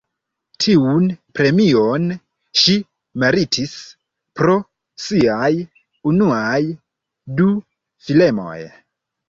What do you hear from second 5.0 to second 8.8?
siaj unuaj du filmoj.